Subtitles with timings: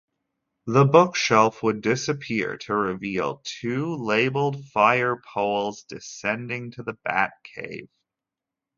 [0.65, 7.87] The bookshelf would disappear to reveal two labeled firepoles descending to the Batcave.